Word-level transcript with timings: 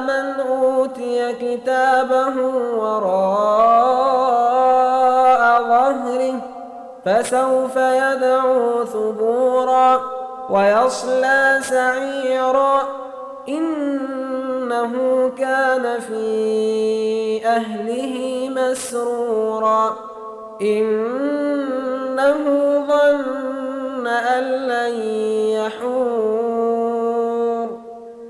من 0.00 0.40
أوتي 0.40 1.32
كتابه 1.32 2.36
وراء 2.76 4.20
ظهره 5.62 6.34
فسوف 7.04 7.76
يدعو 7.76 8.84
ثبورا 8.84 10.00
ويصلى 10.50 11.58
سعيرا 11.62 12.82
إنه 13.48 14.92
كان 15.38 16.00
في 16.00 17.46
أهله 17.46 18.48
مسرورا 18.56 19.96
إنه 20.62 22.44
ظن 22.88 24.06
أن 24.06 24.69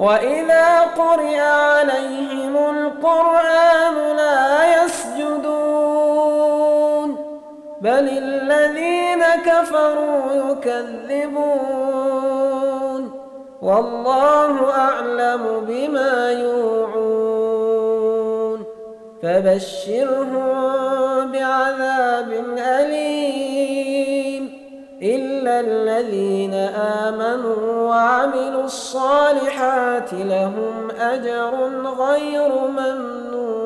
وإذا 0.00 0.80
قرئ 0.80 1.38
عليهم 1.38 2.56
القرآن 2.56 4.16
لا 4.16 4.84
يسجدون 4.84 6.30
بل 7.80 8.08
الذين 8.08 9.24
كفروا 9.46 10.32
يكذبون 10.32 11.50
والله 13.62 14.70
أعلم 14.70 15.64
بما 15.68 16.30
يوعون 16.30 17.40
فبشرهم 19.22 21.32
بعذاب 21.32 22.32
أليم 22.58 22.99
الذين 26.00 26.54
آمنوا 27.04 27.88
وعملوا 27.88 28.64
الصالحات 28.64 30.12
لهم 30.12 30.90
أجر 30.90 31.54
غير 31.98 32.48
ممنون. 32.48 33.59